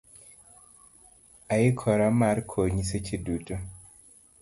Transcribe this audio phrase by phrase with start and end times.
[1.55, 3.55] Aikora mar konyi seche duto.